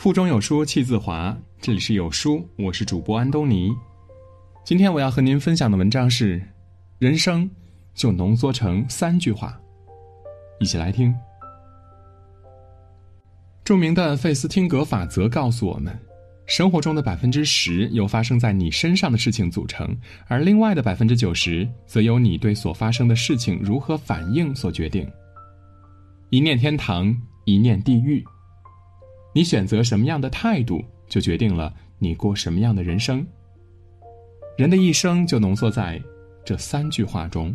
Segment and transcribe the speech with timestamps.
[0.00, 3.70] 腹中有书气自华，这里是有书，我是主播安东尼。
[4.64, 6.42] 今天我要和您分享的文章是：
[6.98, 7.48] 人生
[7.92, 9.60] 就浓缩成三句话，
[10.58, 11.14] 一起来听。
[13.62, 15.94] 著名的费斯汀格法则告诉我们，
[16.46, 19.94] 生活中的百分之十由发生在你身上的事情组成，
[20.28, 25.06] 而另外的百分之九十则由你对所发生的事情如何反应所决定。
[26.30, 28.24] 一念天堂，一念地狱。
[29.32, 33.24] 你选择什么样的态度，就决定了你过什么样的人生。
[34.58, 36.00] 人的一生就浓缩在
[36.44, 37.54] 这三句话中。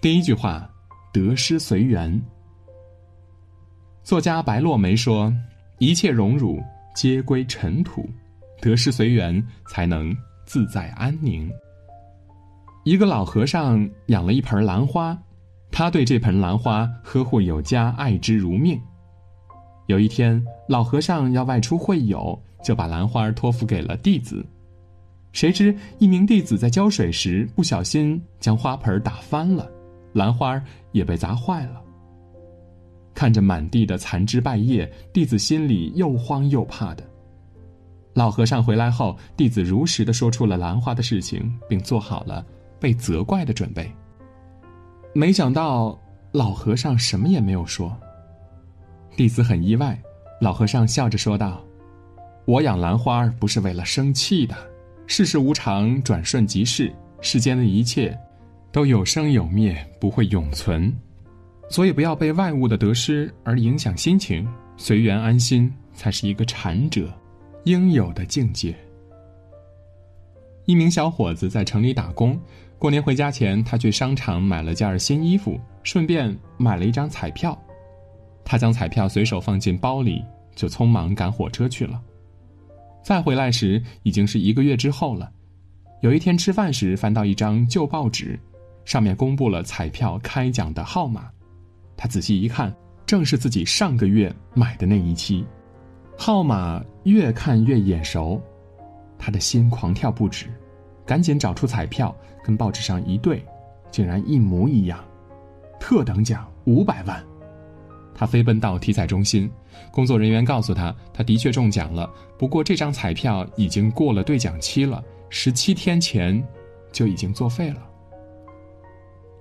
[0.00, 0.70] 第一句话：
[1.12, 2.20] 得失随缘。
[4.02, 5.32] 作家白落梅说
[5.78, 6.62] ：“一切荣辱
[6.94, 8.08] 皆归尘土，
[8.60, 10.14] 得失随缘，才能
[10.46, 11.50] 自在安宁。”
[12.84, 15.18] 一个老和尚养了一盆兰花，
[15.70, 18.78] 他对这盆兰花呵护有加，爱之如命。
[19.86, 24.44] 有一天，老和尚要外出会友，就把兰花托付给了弟子。
[25.32, 29.70] 谁知一名弟子在浇水时不小心将花盆打翻了，
[30.12, 30.62] 兰花
[30.92, 31.82] 也被砸坏了。
[33.12, 37.04] 看着满地的残枝败叶，弟子心里又慌又怕的。
[38.14, 42.44] 老和尚回来后，弟子如实的说出了兰花的事情，并做好了
[42.80, 43.90] 被责怪的准备。
[45.12, 45.98] 没想到
[46.32, 47.94] 老和尚什么也没有说。
[49.16, 49.96] 弟子很意外，
[50.40, 51.64] 老和尚笑着说道
[52.46, 54.56] ：“我养兰花不是为了生气的。
[55.06, 58.16] 世事无常，转瞬即逝，世间的一切
[58.72, 60.92] 都有生有灭，不会永存，
[61.68, 67.12] 所以不要被外物的得失而影响心情，随缘安心才是一个禅者
[67.64, 68.74] 应有的境界。”
[70.66, 72.40] 一名小伙子在城里打工，
[72.78, 77.56] 过年回家前，他去商场买了件新衣服，顺便买了一张彩票。
[78.44, 82.00] 他将彩票随手放进包里，就匆忙赶火车去了。
[83.02, 85.30] 再回来时，已经是一个月之后了。
[86.00, 88.38] 有一天吃饭时，翻到一张旧报纸，
[88.84, 91.30] 上面公布了彩票开奖的号码。
[91.96, 92.74] 他仔细一看，
[93.06, 95.44] 正是自己上个月买的那一期。
[96.16, 98.40] 号码越看越眼熟，
[99.18, 100.46] 他的心狂跳不止，
[101.06, 103.44] 赶紧找出彩票，跟报纸上一对，
[103.90, 105.02] 竟然一模一样。
[105.80, 107.24] 特等奖五百万。
[108.14, 109.50] 他飞奔到体彩中心，
[109.90, 112.08] 工作人员告诉他，他的确中奖了。
[112.38, 116.42] 不过这张彩票已经过了兑奖期了，十七天前
[116.92, 117.82] 就已经作废了。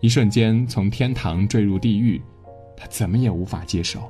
[0.00, 2.20] 一瞬间从天堂坠入地狱，
[2.76, 4.00] 他怎么也无法接受。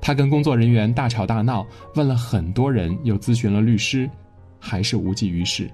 [0.00, 4.08] 他跟工作人员大吵大闹，问了很多人，又咨询了律师，
[4.60, 5.70] 还是无济于事。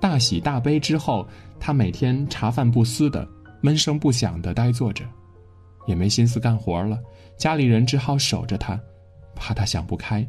[0.00, 1.26] 大喜大悲之后，
[1.60, 3.28] 他每天茶饭不思的，
[3.60, 5.04] 闷声不响的呆坐着。
[5.88, 7.02] 也没心思干活了，
[7.36, 8.78] 家里人只好守着他，
[9.34, 10.24] 怕他想不开。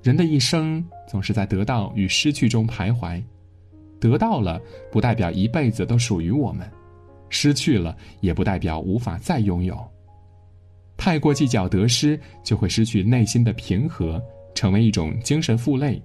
[0.00, 3.22] 人的一生总是在得到与失去中徘徊，
[3.98, 4.60] 得到了
[4.92, 6.70] 不代表一辈子都属于我们，
[7.28, 9.76] 失去了也不代表无法再拥有。
[10.96, 14.22] 太过计较得失，就会失去内心的平和，
[14.54, 16.00] 成为一种精神负累，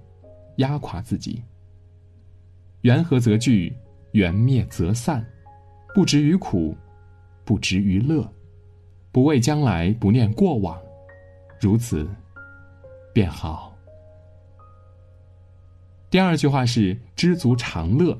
[0.56, 1.40] 压垮自己。
[2.80, 3.72] 缘合则聚，
[4.12, 5.24] 缘灭则散，
[5.94, 6.74] 不执于苦。
[7.44, 8.26] 不执于乐，
[9.12, 10.80] 不畏将来，不念过往，
[11.60, 12.08] 如此，
[13.12, 13.76] 便好。
[16.10, 18.18] 第二句话是知足常乐。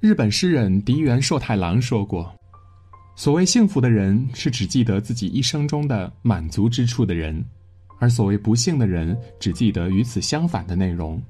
[0.00, 2.34] 日本诗人荻原寿太郎说过
[3.14, 7.40] ：“所谓幸福的人，是只记得自己一生中的满足之处的人；
[8.00, 11.22] 而所谓不幸的人，只记得与此相反的内容。”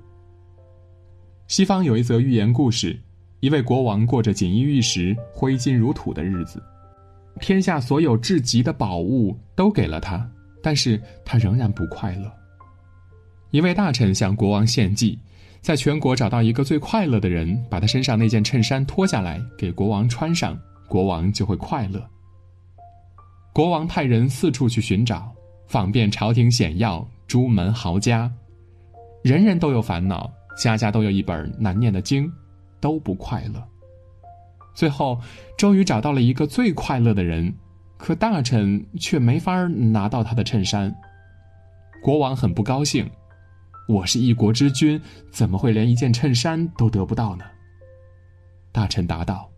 [1.48, 2.98] 西方有一则寓言故事，
[3.42, 6.62] 一位国王过着锦衣玉食、挥金如土的日子。
[7.40, 10.24] 天下所有至极的宝物都给了他，
[10.62, 12.32] 但是他仍然不快乐。
[13.50, 15.18] 一位大臣向国王献计，
[15.60, 20.56] 在全国找到一个最快乐的人，把他身上那件衬衫脱下来给国王穿上，
[20.86, 22.00] 国王就会快乐。
[23.52, 25.28] 国王派人四处去寻找，
[25.66, 28.32] 访遍朝廷显要、朱门豪家，
[29.24, 32.32] 人人都有烦恼，家家都有一本难念的经，
[32.82, 33.66] 都不快乐。
[34.74, 35.18] 最后，
[35.56, 37.54] 终于找到了一个最快乐的人，
[37.96, 40.94] 可大臣却没法拿到他的衬衫。
[42.02, 43.08] 国王很不高兴
[43.86, 45.00] ：“我是一国之君，
[45.30, 47.44] 怎么会连一件衬衫都得不到呢？”
[48.72, 49.48] 大臣答道：“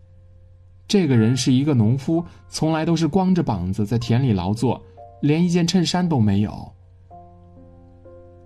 [0.87, 4.79] 这个人是一个农夫，从来都是光着膀子在田里劳作，
[5.21, 6.71] 连一件衬衫都没有。”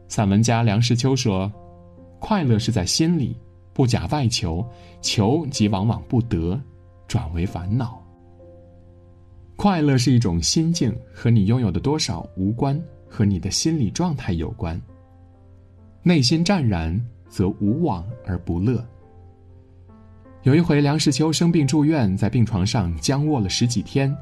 [0.08, 1.52] 散文家梁实秋说
[2.22, 3.36] ：“快乐是在心里。”
[3.80, 4.70] 不假外求，
[5.02, 6.60] 求即往往不得，
[7.08, 8.06] 转为烦恼。
[9.56, 12.78] 快乐是一种心境，和你拥有的多少无关，
[13.08, 14.78] 和你的心理状态有关。
[16.04, 18.86] 内心湛然，则无往而不乐。
[20.44, 24.14] 有一回，梁实秋生病住院，在病床上僵卧了十几天。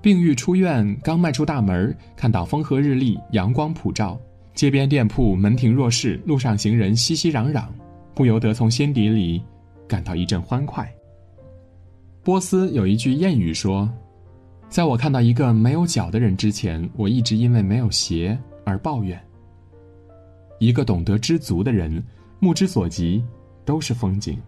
[0.00, 4.18] 病愈出院，刚迈出大门，看到风和日丽，阳光普照，
[4.54, 7.66] 街边店铺门庭若市，路上行人熙熙攘攘，
[8.14, 9.42] 不由得从心底里
[9.88, 10.90] 感到一阵欢快。
[12.22, 13.90] 波斯有一句谚语说
[14.68, 19.20] ：“在我看到一个没有脚的人之前，我一直因为没有鞋而抱怨。”
[20.60, 22.02] 一个懂得知足的人，
[22.38, 23.24] 目之所及
[23.64, 24.40] 都是风景。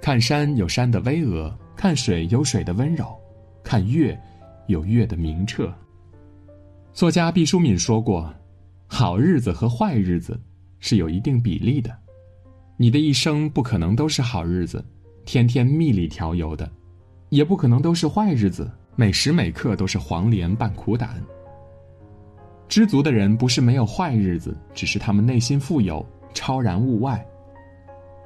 [0.00, 3.14] 看山有山的巍峨，看水有水的温柔。
[3.62, 4.18] 看月，
[4.68, 5.70] 有月的明澈。
[6.94, 8.34] 作家毕淑敏说过
[8.88, 10.40] ：“好日子和坏日子
[10.78, 11.94] 是有一定比例的，
[12.82, 14.82] 你的一生不可能都是好日子，
[15.26, 16.64] 天天蜜里调油的；
[17.28, 21.22] 也不可能都是坏日子，每时每刻都是黄连拌苦胆。
[22.70, 27.22] 知足的人不是没有坏日子，只是他们内心富有，超然物外，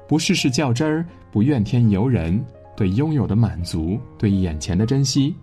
[0.07, 2.41] 不事事较真儿，不怨天尤人。”
[2.77, 5.35] 对拥有的满足，对眼前的珍惜，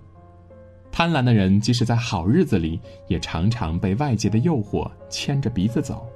[0.91, 6.07] 贪婪的人即使在好日子里，也常常被外界的诱惑牵着鼻子走，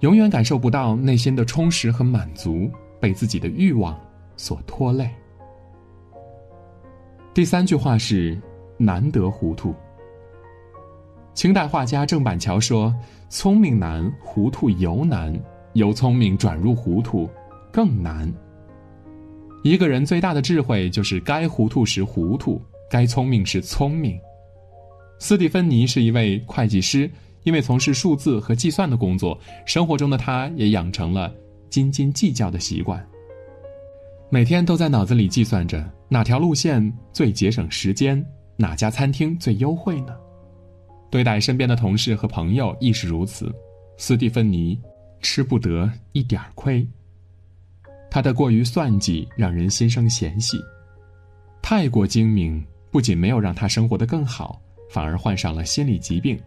[0.00, 3.98] 永远感受不到内心的充实和满足，被自己的欲望
[4.36, 5.10] 所拖累。
[7.34, 8.40] 第三句话是
[8.78, 9.74] “难得糊涂”。
[11.32, 12.94] 清代画家郑板桥说
[13.28, 15.32] ：“聪明难，糊涂尤难；
[15.74, 17.28] 由聪明转入糊涂，
[17.70, 18.32] 更难。”
[19.62, 22.60] 一个人最大的智慧就是该糊涂时糊涂，
[22.90, 24.18] 该聪明时聪明。
[25.18, 27.08] 斯蒂芬妮是一位会计师，
[27.42, 31.32] 因为从事数字和计算的工作，生活中的他也养成了
[31.68, 33.04] 斤斤计较的习惯。
[34.28, 38.24] 每天都在脑子里计算着哪条路线最节省时间，
[38.56, 40.14] 哪家餐厅最优惠呢？
[41.10, 43.52] 对待身边的同事和朋友亦是如此。
[43.96, 44.80] 斯蒂芬妮
[45.20, 46.86] 吃不得一点亏。
[48.10, 50.58] 他的过于算计让人心生嫌隙，
[51.60, 54.60] 太过精明不仅没有让他生活的更好，
[54.90, 56.40] 反而患上了心理疾病。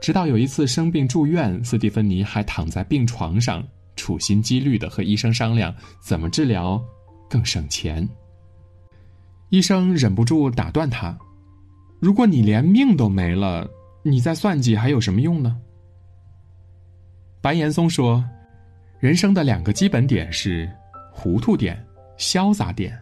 [0.00, 3.66] 直到有一次生病住院，斯蒂芬妮还躺在病床上，
[3.96, 6.82] 处心积虑的和医生商量怎么治疗
[7.28, 8.08] 更省钱。
[9.50, 11.16] 医生忍不住打断他
[12.00, 13.68] ：“如果你连命都没了，
[14.02, 15.60] 你再算计还有什么用呢？”
[17.40, 18.24] 白岩松说。
[19.00, 20.68] 人生的两个基本点是
[21.12, 21.80] 糊涂点、
[22.18, 23.00] 潇洒点。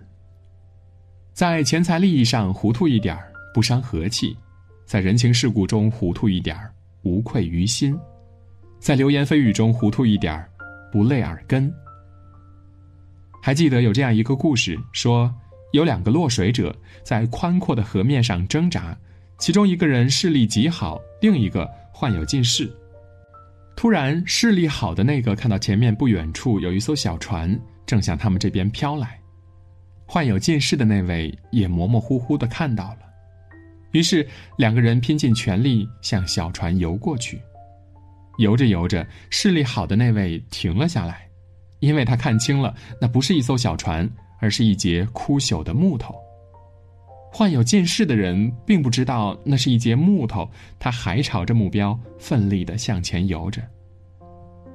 [1.32, 3.18] 在钱财利益上糊涂一点
[3.54, 4.36] 不伤和气，
[4.84, 6.54] 在人情世故中糊涂一点
[7.06, 7.96] 无愧于心，
[8.80, 10.50] 在流言蜚语中糊涂一点儿
[10.90, 11.72] 不累耳根。
[13.40, 15.32] 还记得有这样一个故事，说
[15.72, 16.74] 有两个落水者
[17.04, 18.96] 在宽阔的河面上挣扎，
[19.38, 22.68] 其中一个人视力极好，另一个患有近视。
[23.76, 29.20] 突然，视力好的那个看到前面不远处有一艘小船正向他们这边飘来，
[30.06, 33.05] 患有近视的那位也模模糊糊的看到了，
[33.96, 34.26] 于是
[34.58, 37.40] 两个人拼尽全力向小船游过去。
[38.36, 41.26] 游着游着，视力好的那位停了下来，
[41.80, 44.06] 因为他看清了那不是一艘小船，
[44.38, 46.14] 而是一节枯朽的木头。
[47.32, 50.46] 患有近视的人并不知道那是一节木头，
[50.78, 53.62] 他还朝着目标奋力的向前游着。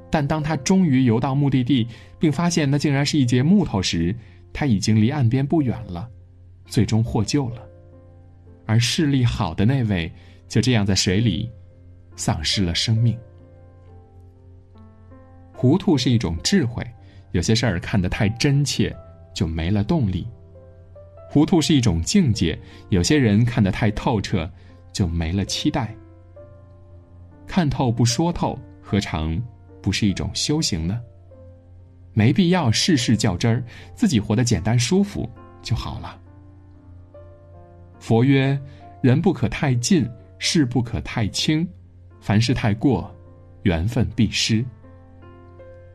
[0.10, 1.88] 但当他终于游到目的地，
[2.18, 4.16] 并发现那竟然是一节木头时，
[4.52, 6.10] 他已经离岸边不远了，
[6.66, 7.68] 最终获救了。
[8.72, 10.10] 而视力好的那位
[10.48, 11.52] 就这样在水里
[12.16, 13.20] 丧失了生命。
[15.52, 16.82] 糊涂是一种智慧，
[17.34, 18.96] 有些事儿看得太真切，
[19.34, 20.26] 就没了动力。
[21.30, 24.50] 糊涂是一种境界，有些人看得太透彻，
[24.94, 25.94] 就没了期待。
[27.46, 29.38] 看透不说透，何尝
[29.82, 30.98] 不是一种修行呢？
[32.14, 33.62] 没必要事事较真儿，
[33.96, 35.30] 自己活得简单舒服
[35.62, 36.21] 就好了。
[38.02, 38.60] 佛曰：
[39.00, 41.66] 人不可太近，事不可太轻，
[42.20, 43.16] 凡事太过，
[43.62, 44.66] 缘分必失。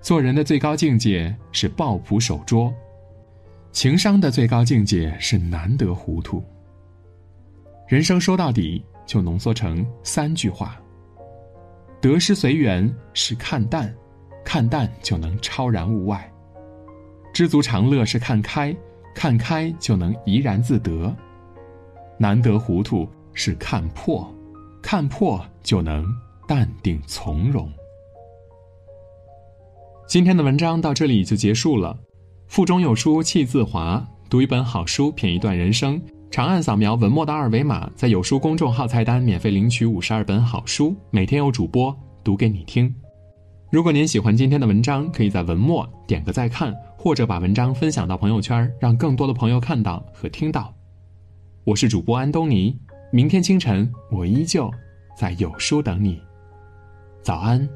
[0.00, 2.72] 做人的最高境界是抱朴守拙。
[3.72, 6.40] 情商的最高境界是难得糊涂。
[7.88, 10.80] 人生说到底就浓缩成三句话：
[12.00, 13.92] 得失随缘是看淡，
[14.44, 16.20] 看淡就能超然物外；
[17.34, 18.74] 知足常乐是看开，
[19.12, 21.12] 看开就能怡然自得；
[22.18, 24.26] 难得糊涂是看破，
[24.82, 26.06] 看破就能
[26.48, 27.70] 淡定从容。
[30.08, 31.98] 今天的文章到这里就结束了。
[32.46, 36.00] 腹中有书气自华，读一本好书，品一段人生。
[36.30, 42.94] 长按扫描文末的二维码，在有书公众号菜单免费领取五十二本好书，每天有主播读给你听。
[43.70, 50.75] 如果您喜欢今天的文章，可以在文末点个再看，或者把文章分享到朋友圈，让更多的朋友看到和听到。
[51.66, 52.78] 我是主播安东尼，
[53.10, 54.70] 明天清晨我依旧
[55.18, 56.22] 在有书等你。
[57.24, 57.68] 早安。